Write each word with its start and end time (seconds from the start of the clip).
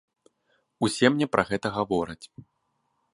Усе 0.87 1.05
мне 1.17 1.27
пра 1.37 1.43
гэта 1.49 1.67
гавораць. 1.77 2.21